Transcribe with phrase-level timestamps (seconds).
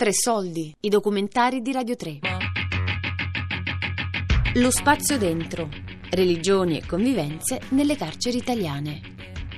[0.00, 2.20] Tre soldi, i documentari di Radio 3.
[4.54, 5.68] Lo spazio dentro.
[6.08, 9.02] Religioni e convivenze nelle carceri italiane.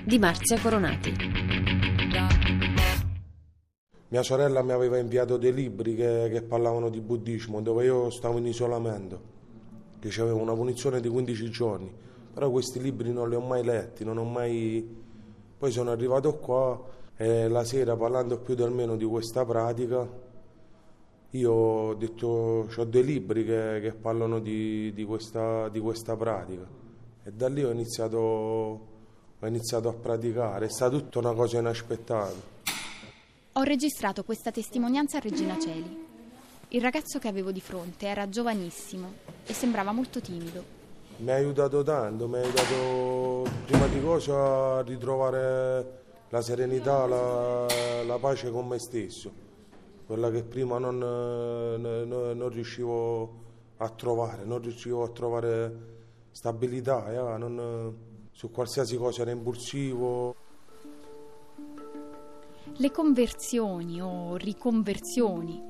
[0.04, 1.12] Di Marzia Coronati.
[4.08, 8.38] Mia sorella mi aveva inviato dei libri che, che parlavano di buddismo, dove io stavo
[8.38, 9.20] in isolamento.
[10.00, 11.88] Ricevevo una punizione di 15 giorni,
[12.34, 14.84] però questi libri non li ho mai letti, non ho mai...
[15.56, 16.82] Poi sono arrivato qua
[17.16, 20.30] e la sera parlando più o meno di questa pratica
[21.34, 26.66] io ho detto, ho dei libri che, che parlano di, di, questa, di, questa, pratica
[27.24, 32.50] e da lì ho iniziato, ho iniziato a praticare, è stata tutta una cosa inaspettata.
[33.52, 36.10] Ho registrato questa testimonianza a Regina Celi.
[36.68, 39.12] Il ragazzo che avevo di fronte era giovanissimo
[39.46, 40.80] e sembrava molto timido.
[41.18, 47.66] Mi ha aiutato tanto, mi ha aiutato prima di cosa a ritrovare la serenità, la,
[48.04, 49.50] la pace con me stesso
[50.12, 53.40] quella che prima non, non, non riuscivo
[53.78, 55.74] a trovare, non riuscivo a trovare
[56.32, 57.96] stabilità, eh, non,
[58.30, 60.34] su qualsiasi cosa era impulsivo.
[62.76, 65.62] Le conversioni o riconversioni,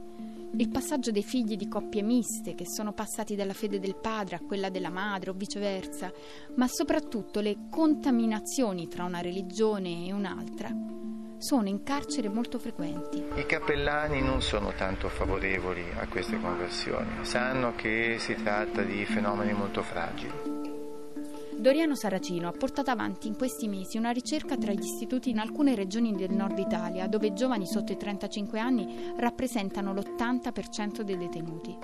[0.56, 4.40] il passaggio dei figli di coppie miste che sono passati dalla fede del padre a
[4.40, 6.12] quella della madre o viceversa,
[6.56, 11.01] ma soprattutto le contaminazioni tra una religione e un'altra
[11.42, 13.24] sono in carcere molto frequenti.
[13.34, 19.52] I cappellani non sono tanto favorevoli a queste conversioni, sanno che si tratta di fenomeni
[19.52, 20.70] molto fragili.
[21.56, 25.74] Doriano Saracino ha portato avanti in questi mesi una ricerca tra gli istituti in alcune
[25.74, 31.76] regioni del nord Italia, dove i giovani sotto i 35 anni rappresentano l'80% dei detenuti.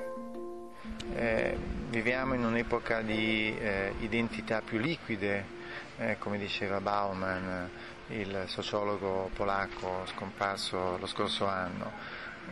[1.14, 1.56] Eh,
[1.90, 5.56] viviamo in un'epoca di eh, identità più liquide,
[5.98, 7.68] eh, come diceva Bauman,
[8.08, 11.92] il sociologo polacco scomparso lo scorso anno,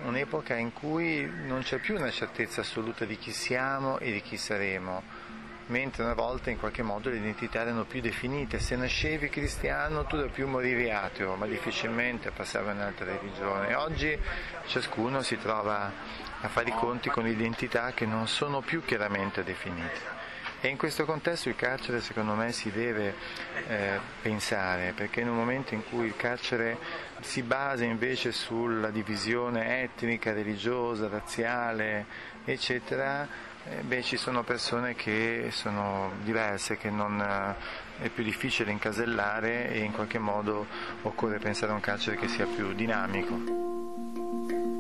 [0.05, 4.37] un'epoca in cui non c'è più una certezza assoluta di chi siamo e di chi
[4.37, 5.03] saremo,
[5.69, 10.17] mentre una volta in qualche modo le identità erano più definite, se nascevi cristiano tu
[10.17, 13.75] da più morivi ateo, ma difficilmente passavi in un'altra religione.
[13.75, 14.19] Oggi
[14.67, 15.91] ciascuno si trova
[16.41, 20.16] a fare i conti con identità che non sono più chiaramente definite.
[20.67, 23.15] E in questo contesto il carcere secondo me si deve
[23.69, 26.77] eh, pensare, perché in un momento in cui il carcere
[27.21, 32.07] si basa invece sulla divisione etnica, religiosa, razziale,
[32.45, 33.29] eccetera,
[33.65, 39.71] eh, beh, ci sono persone che sono diverse, che non, eh, è più difficile incasellare
[39.71, 40.67] e in qualche modo
[41.03, 44.76] occorre pensare a un carcere che sia più dinamico.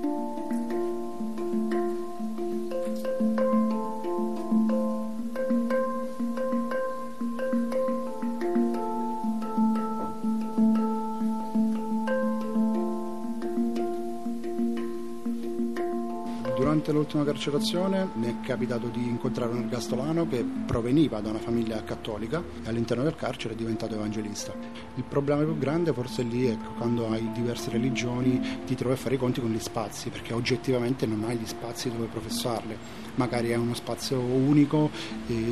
[16.86, 21.82] Durante l'ultima carcerazione mi è capitato di incontrare un ergastolano che proveniva da una famiglia
[21.82, 24.52] cattolica e all'interno del carcere è diventato evangelista.
[24.94, 29.16] Il problema più grande forse lì è quando hai diverse religioni ti trovi a fare
[29.16, 32.76] i conti con gli spazi perché oggettivamente non hai gli spazi dove professarle.
[33.16, 34.91] Magari è uno spazio unico,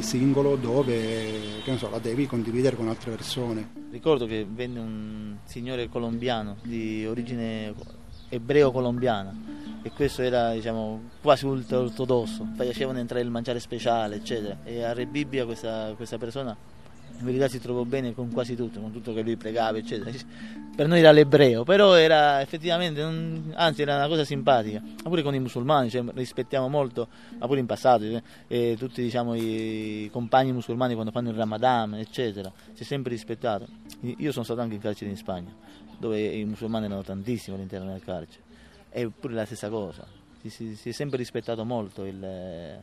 [0.01, 3.71] singolo, dove so, la devi condividere con altre persone.
[3.91, 7.75] Ricordo che venne un signore colombiano di origine
[8.29, 9.54] ebreo-colombiana
[9.85, 14.57] e questo era diciamo, quasi ultra ortodosso, facevano entrare il mangiare speciale, eccetera.
[14.65, 16.57] E a Re Bibbia questa, questa persona
[17.19, 20.11] in verità si trovò bene con quasi tutto, con tutto che lui pregava, eccetera.
[20.75, 25.23] Per noi era l'ebreo, però era effettivamente, un, anzi era una cosa simpatica, ma pure
[25.23, 27.07] con i musulmani, cioè, rispettiamo molto,
[27.39, 28.05] ma pure in passato,
[28.49, 33.69] eh, tutti diciamo, i compagni musulmani quando fanno il Ramadan, eccetera, si è sempre rispettato.
[34.01, 35.55] Io sono stato anche in carcere in Spagna,
[35.99, 38.44] dove i musulmani erano tantissimi all'interno del carcere
[38.95, 40.07] è pure la stessa cosa.
[40.41, 42.05] Si, si, si è sempre rispettato molto.
[42.05, 42.25] Il,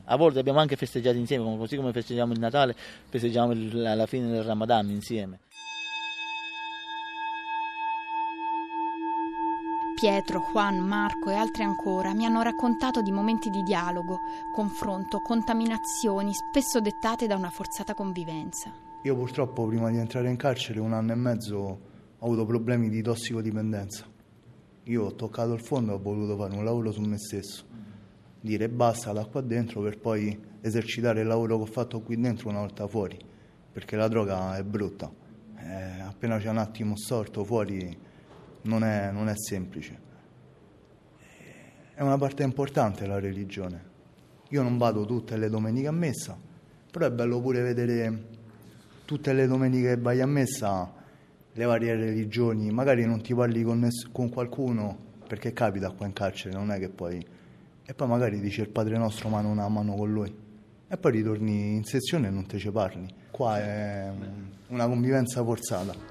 [0.04, 2.76] a volte abbiamo anche festeggiato insieme, così come festeggiamo il Natale,
[3.08, 5.40] festeggiamo il, la fine del Ramadan insieme.
[9.96, 14.22] Pietro, Juan, Marco e altri ancora mi hanno raccontato di momenti di dialogo,
[14.52, 18.72] confronto, contaminazioni, spesso dettate da una forzata convivenza.
[19.04, 21.58] Io purtroppo prima di entrare in carcere un anno e mezzo
[22.18, 24.11] ho avuto problemi di tossicodipendenza
[24.92, 27.64] io ho toccato il fondo e ho voluto fare un lavoro su me stesso,
[28.42, 32.50] dire basta da qua dentro per poi esercitare il lavoro che ho fatto qui dentro
[32.50, 33.18] una volta fuori,
[33.72, 35.10] perché la droga è brutta,
[35.58, 37.98] eh, appena c'è un attimo storto fuori
[38.64, 40.10] non è, non è semplice.
[41.94, 43.90] È una parte importante la religione.
[44.50, 46.38] Io non vado tutte le domeniche a messa,
[46.92, 48.28] però è bello pure vedere
[49.06, 51.00] tutte le domeniche che vai a messa
[51.54, 56.14] le varie religioni, magari non ti parli con, ness- con qualcuno perché capita qua in
[56.14, 57.26] carcere, non è che poi...
[57.84, 60.34] E poi magari dice il Padre Nostro mano a mano con lui.
[60.88, 63.08] E poi ritorni in sezione e non te ci parli.
[63.32, 64.12] Qua è
[64.68, 66.11] una convivenza forzata.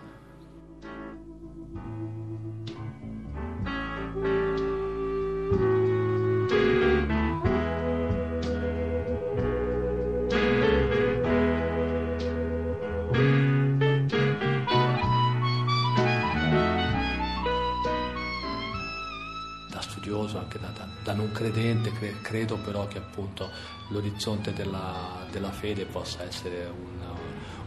[22.20, 23.50] Credo però che appunto
[23.88, 27.00] l'orizzonte della, della fede possa essere un,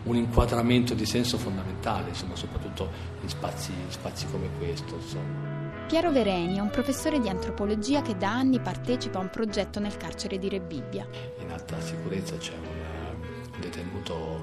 [0.03, 2.89] un, inquadramento di senso fondamentale, insomma, soprattutto
[3.21, 4.95] in spazi, spazi come questo.
[4.95, 5.61] Insomma.
[5.87, 9.97] Piero Vereni è un professore di antropologia che da anni partecipa a un progetto nel
[9.97, 11.07] carcere di Rebibbia.
[11.39, 14.39] In alta sicurezza c'è un, un detenuto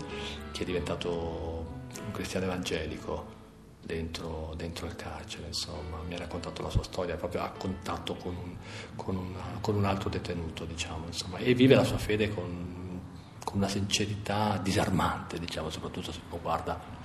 [0.52, 1.66] che è diventato
[2.04, 3.38] un cristiano evangelico
[3.82, 8.36] dentro, dentro, il carcere, insomma, mi ha raccontato la sua storia proprio a contatto con
[8.36, 8.56] un,
[8.96, 13.00] con una, con un altro detenuto, diciamo, insomma, e vive la sua fede con,
[13.44, 16.98] con una sincerità disarmante, diciamo, soprattutto se uno guarda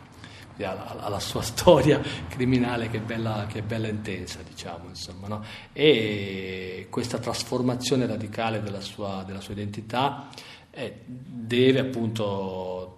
[0.57, 5.44] alla, alla, sua storia criminale che è bella, che è bella intensa, diciamo, insomma, no?
[5.74, 10.30] e questa trasformazione radicale della sua, della sua identità
[10.71, 12.94] eh, deve appunto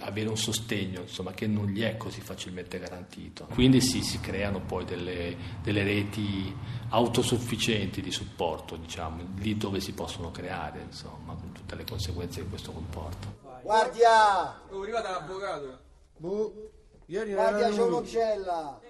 [0.00, 3.46] avere un sostegno insomma, che non gli è così facilmente garantito.
[3.52, 6.54] Quindi sì, si creano poi delle, delle reti
[6.90, 12.48] autosufficienti di supporto, diciamo, lì dove si possono creare, insomma, con tutte le conseguenze che
[12.48, 13.32] questo comporta.
[13.62, 14.60] Guardia!
[14.70, 15.78] Oh, arrivata l'avvocato?
[16.16, 16.70] Boh,
[17.06, 18.80] ieri Guardia, c'è un'uccella!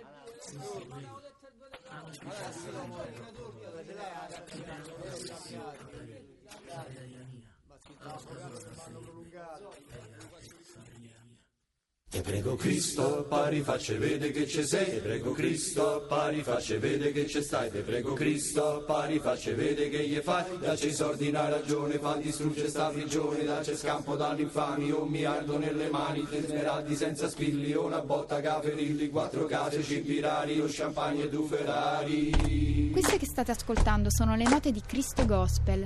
[12.11, 17.13] Te prego Cristo, pari facce vede che ci sei, te prego Cristo, pari facce vede
[17.13, 21.29] che ci stai, te prego Cristo, pari facce vede che gli fai, dacci i soldi
[21.29, 26.97] una ragione, fa distrugge sta prigione, dacci scampo dall'infami, un miliardo nelle mani, tre smeraldi
[26.97, 32.91] senza spilli, una botta caferilli, quattro case, cibi rari, o champagne e due Ferrari.
[32.91, 35.85] Queste che state ascoltando sono le note di Cristo Gospel,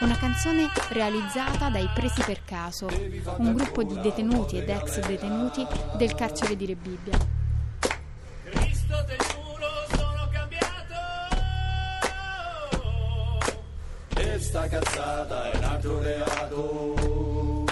[0.00, 2.86] una canzone realizzata dai Presi per Caso,
[3.38, 5.66] un gruppo di detenuti ed ex detenuti
[5.96, 7.18] del carcere di Rebibbia.
[8.44, 9.04] Cristo
[14.68, 17.65] cazzata è un reato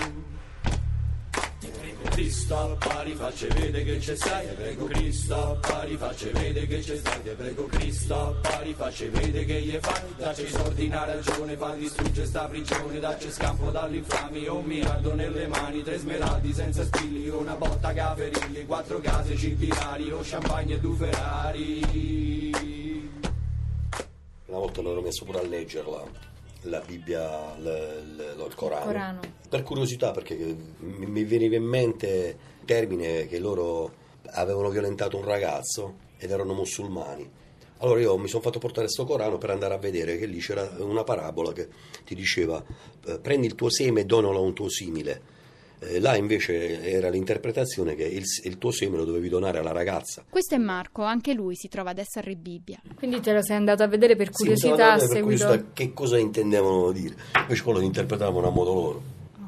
[2.24, 7.20] Cristo, pari facce vede che c'è stai, prego Cristo, pari facce vede che c'è stai,
[7.36, 12.46] prego Cristo, pari facce vede che gli fai, dacci soldi una ragione, fa distrugge sta
[12.46, 18.64] prigione, dacci scampo dall'infami, un miliardo nelle mani, tre smeraldi senza spilli, una botta caferilli,
[18.64, 21.82] quattro case cipirari, o champagne e due Ferrari.
[24.46, 26.32] Una volta l'ho messo pure a leggerla
[26.64, 28.84] la Bibbia, l, l, il Corano.
[28.84, 29.20] Corano.
[29.48, 30.34] Per curiosità, perché
[30.78, 34.02] mi, mi veniva in mente il termine che loro
[34.32, 37.30] avevano violentato un ragazzo ed erano musulmani.
[37.78, 40.74] Allora io mi sono fatto portare questo Corano per andare a vedere che lì c'era
[40.78, 41.68] una parabola che
[42.04, 42.62] ti diceva
[43.06, 45.33] eh, prendi il tuo seme e donalo a un tuo simile
[45.86, 50.24] eh, là invece era l'interpretazione che il, il, tuo seme lo dovevi donare alla ragazza.
[50.28, 52.80] Questo è Marco, anche lui si trova adesso a Rebibbia.
[52.94, 54.98] Quindi te lo sei andato a vedere per curiosità?
[54.98, 57.14] Sì, per curiosità che cosa intendevano dire.
[57.40, 59.02] Invece quello lo interpretavano a modo loro.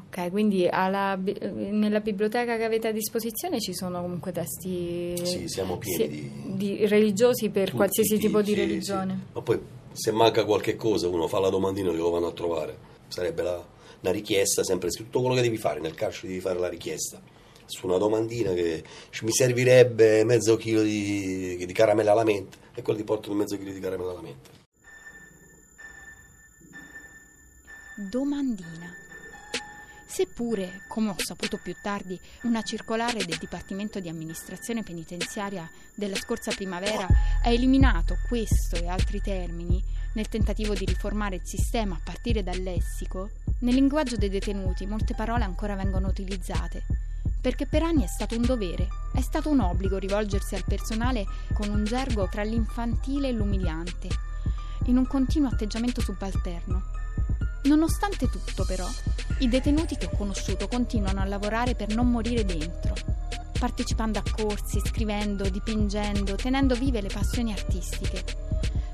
[0.07, 5.77] Ok, quindi alla, nella biblioteca che avete a disposizione ci sono comunque testi sì, siamo
[5.77, 9.25] pieni sì, di, di, religiosi per qualsiasi tipo di sì, religione.
[9.33, 9.59] Ma poi
[9.91, 12.95] se manca qualche cosa uno fa la domandina e lo vanno a trovare.
[13.09, 13.63] Sarebbe la,
[14.01, 17.21] una richiesta, sempre tutto quello che devi fare nel carcere devi fare la richiesta
[17.67, 18.83] su una domandina che
[19.23, 23.71] mi servirebbe mezzo chilo di, di caramella alla mente e quello ti portano mezzo chilo
[23.71, 24.49] di caramella alla mente.
[28.09, 28.93] Domandina.
[30.05, 36.51] Seppure, come ho saputo più tardi, una circolare del Dipartimento di Amministrazione Penitenziaria della scorsa
[36.55, 37.07] primavera
[37.43, 42.57] ha eliminato questo e altri termini nel tentativo di riformare il sistema a partire dal
[42.57, 46.85] lessico, nel linguaggio dei detenuti molte parole ancora vengono utilizzate,
[47.41, 51.69] perché per anni è stato un dovere, è stato un obbligo rivolgersi al personale con
[51.69, 54.09] un gergo tra l'infantile e l'umiliante,
[54.85, 56.83] in un continuo atteggiamento subalterno.
[57.63, 58.87] Nonostante tutto, però,
[59.39, 62.93] i detenuti che ho conosciuto continuano a lavorare per non morire dentro,
[63.57, 68.23] partecipando a corsi, scrivendo, dipingendo, tenendo vive le passioni artistiche,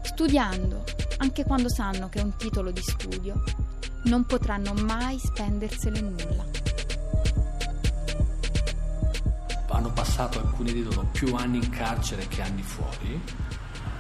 [0.02, 0.84] studiando,
[1.18, 3.44] anche quando sanno che è un titolo di studio,
[4.06, 6.64] non potranno mai spenderselo nulla.
[9.84, 13.20] hanno passato alcuni di loro più anni in carcere che anni fuori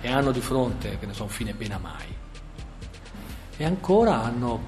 [0.01, 2.15] e hanno di fronte, che ne so, un fine pena mai.
[3.57, 4.61] E ancora hanno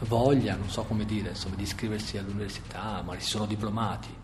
[0.00, 4.14] voglia, non so come dire, insomma, di iscriversi all'università, ma si sono diplomati,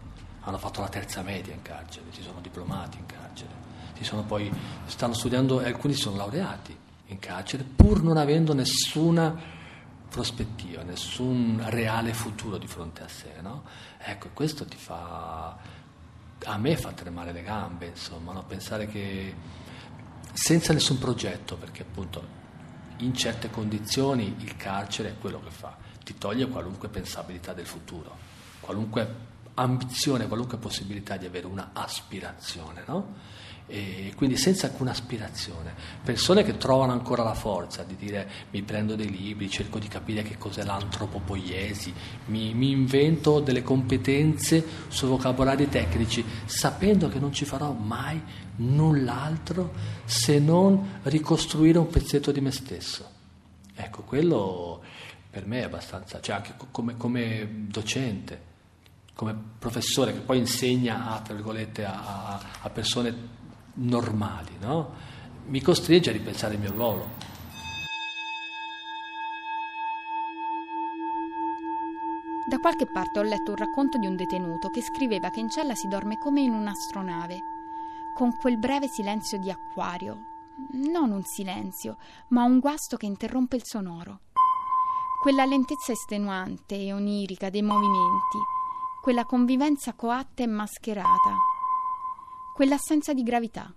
[0.40, 3.50] hanno fatto la terza media in carcere, si sono diplomati in carcere,
[3.96, 4.52] si sono poi,
[4.87, 9.61] stanno studiando alcuni si sono laureati in carcere pur non avendo nessuna
[10.12, 13.40] prospettiva, nessun reale futuro di fronte a sé.
[13.40, 13.64] No?
[13.99, 15.57] Ecco, questo ti fa,
[16.45, 18.45] a me fa tremare le gambe, insomma, no?
[18.45, 19.35] pensare che
[20.35, 22.40] senza nessun progetto, perché appunto
[22.99, 28.14] in certe condizioni il carcere è quello che fa, ti toglie qualunque pensabilità del futuro,
[28.61, 33.14] qualunque ambizione, qualunque possibilità di avere una aspirazione, no?
[33.66, 38.97] E quindi senza alcuna aspirazione, persone che trovano ancora la forza di dire mi prendo
[38.97, 41.92] dei libri, cerco di capire che cos'è l'antropopoiesi,
[42.26, 48.21] mi, mi invento delle competenze su vocabolari tecnici, sapendo che non ci farò mai
[48.57, 49.73] null'altro
[50.04, 53.09] se non ricostruire un pezzetto di me stesso.
[53.75, 54.83] Ecco, quello
[55.31, 58.50] per me è abbastanza, cioè anche come, come docente,
[59.14, 63.40] come professore che poi insegna a, tra a, a persone
[63.75, 65.11] normali, no?
[65.47, 67.31] mi costringe a ripensare il mio ruolo.
[72.49, 75.75] Da qualche parte ho letto un racconto di un detenuto che scriveva che in cella
[75.75, 77.38] si dorme come in un'astronave,
[78.14, 80.31] con quel breve silenzio di acquario.
[80.73, 81.97] Non un silenzio,
[82.29, 84.21] ma un guasto che interrompe il sonoro.
[85.23, 88.38] Quella lentezza estenuante e onirica dei movimenti,
[89.00, 91.51] quella convivenza coatta e mascherata,
[92.54, 93.73] quell'assenza di gravità.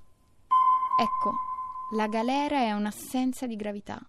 [0.99, 1.33] Ecco,
[1.91, 3.99] la galera è un'assenza di gravità.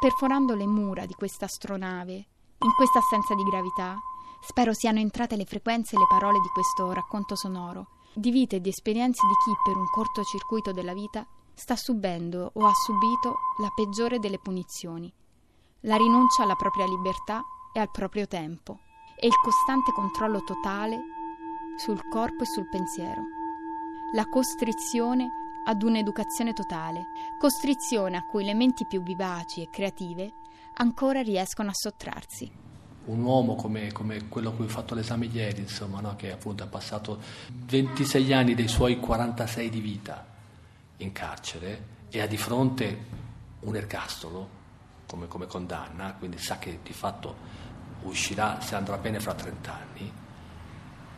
[0.00, 3.98] Perforando le mura di questa astronave, in questa assenza di gravità,
[4.40, 8.60] spero siano entrate le frequenze e le parole di questo racconto sonoro, di vite e
[8.60, 13.70] di esperienze di chi per un cortocircuito della vita sta subendo o ha subito la
[13.74, 15.12] peggiore delle punizioni,
[15.80, 17.42] la rinuncia alla propria libertà
[17.72, 18.78] e al proprio tempo,
[19.18, 21.15] e il costante controllo totale
[21.76, 23.22] sul corpo e sul pensiero.
[24.12, 30.32] La costrizione ad un'educazione totale, costrizione a cui le menti più vivaci e creative
[30.74, 32.50] ancora riescono a sottrarsi.
[33.06, 36.16] Un uomo come, come quello a cui ho fatto l'esame ieri, insomma, no?
[36.16, 37.20] che appunto ha passato
[37.52, 40.26] 26 anni dei suoi 46 di vita
[40.98, 42.98] in carcere e ha di fronte
[43.60, 44.48] un ergastolo
[45.06, 47.64] come, come condanna, quindi sa che di fatto
[48.02, 50.12] uscirà se andrà bene fra 30 anni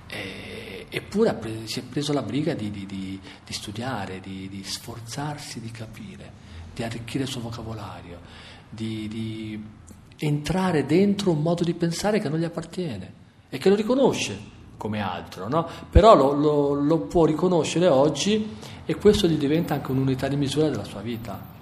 [0.08, 0.47] e,
[0.88, 6.30] eppure si è preso la briga di, di, di, di studiare, di, sforzarsi di capire,
[6.74, 8.20] di arricchire il suo vocabolario,
[8.68, 9.76] di,
[10.20, 13.12] entrare dentro un modo di pensare che non gli appartiene
[13.48, 15.68] e che lo riconosce come altro, no?
[15.90, 20.68] però lo, lo, lo può riconoscere oggi e questo gli diventa anche un'unità di misura
[20.68, 21.56] della sua vita.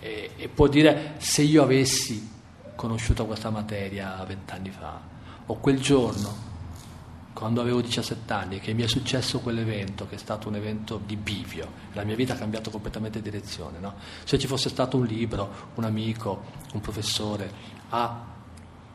[0.00, 2.30] E, e può dire se io avessi
[2.74, 5.00] conosciuto questa materia vent'anni fa
[5.46, 6.52] o quel giorno
[7.34, 11.16] quando avevo 17 anni, che mi è successo quell'evento, che è stato un evento di
[11.16, 13.80] bivio, la mia vita ha cambiato completamente direzione.
[13.80, 13.94] No?
[14.22, 17.52] Se ci fosse stato un libro, un amico, un professore
[17.90, 18.32] a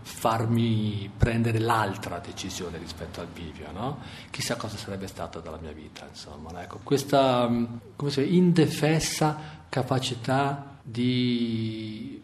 [0.02, 4.00] farmi prendere l'altra decisione rispetto al bivio, no?
[4.32, 6.08] chissà cosa sarebbe stato dalla mia vita.
[6.08, 7.52] Insomma, ecco, questa
[7.98, 12.24] dice, indefessa capacità di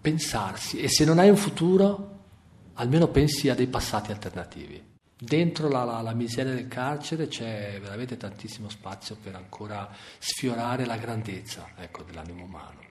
[0.00, 2.18] pensarsi e se non hai un futuro,
[2.74, 4.92] almeno pensi a dei passati alternativi.
[5.16, 10.96] Dentro la, la, la, miseria del carcere c'è veramente tantissimo spazio per ancora sfiorare la
[10.96, 12.82] grandezza ecco, dell'animo umano.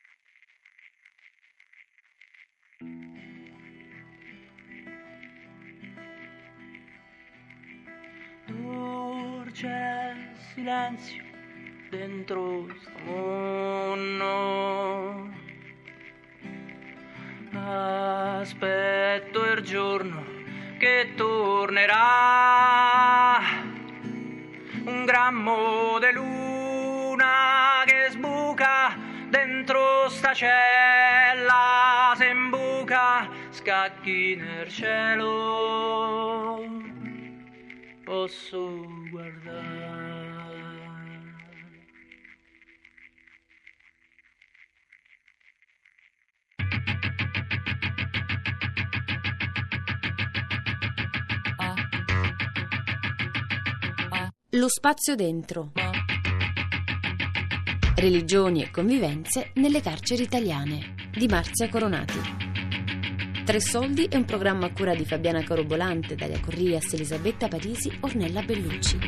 [9.53, 10.15] C'è
[10.51, 11.23] silenzio
[11.91, 14.51] dentro sto mondo.
[17.51, 20.42] Aspetto il giorno
[20.83, 21.95] che tornerà.
[24.83, 28.93] Un grammo di luna che sbuca
[29.29, 36.61] dentro sta cella se imbuca scacchi nel cielo.
[38.03, 39.02] Posso
[54.55, 55.71] Lo spazio dentro.
[57.95, 62.19] Religioni e convivenze nelle carceri italiane di Marzia Coronati.
[63.43, 68.43] Tre Soldi è un programma a cura di Fabiana Carobolante, Daria Corrias, Elisabetta Parisi, Ornella
[68.43, 68.99] Bellucci.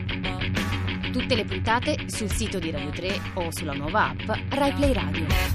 [1.12, 5.55] Tutte le puntate sul sito di Radio 3 o sulla nuova app RaiPlay Radio.